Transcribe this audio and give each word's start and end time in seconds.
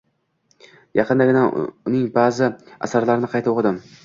Yaqinginada 0.99 1.43
uning 1.91 2.09
ba’zi 2.17 2.49
asarlarini 2.89 3.31
qayta 3.37 3.55
o’qidim. 3.55 3.81